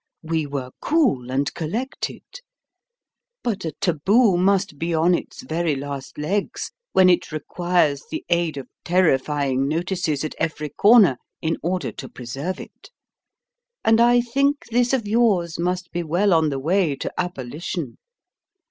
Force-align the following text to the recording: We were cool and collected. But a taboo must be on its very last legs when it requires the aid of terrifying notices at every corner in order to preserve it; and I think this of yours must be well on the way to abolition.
We 0.23 0.47
were 0.47 0.71
cool 0.81 1.29
and 1.29 1.53
collected. 1.53 2.23
But 3.43 3.65
a 3.65 3.73
taboo 3.73 4.35
must 4.35 4.79
be 4.79 4.95
on 4.95 5.13
its 5.13 5.43
very 5.43 5.75
last 5.75 6.17
legs 6.17 6.71
when 6.93 7.07
it 7.07 7.31
requires 7.31 8.01
the 8.09 8.25
aid 8.27 8.57
of 8.57 8.67
terrifying 8.83 9.67
notices 9.67 10.23
at 10.23 10.33
every 10.39 10.69
corner 10.69 11.17
in 11.39 11.57
order 11.61 11.91
to 11.91 12.09
preserve 12.09 12.59
it; 12.59 12.89
and 13.85 14.01
I 14.01 14.21
think 14.21 14.65
this 14.71 14.91
of 14.91 15.07
yours 15.07 15.59
must 15.59 15.91
be 15.91 16.01
well 16.01 16.33
on 16.33 16.49
the 16.49 16.57
way 16.57 16.95
to 16.95 17.13
abolition. 17.15 17.99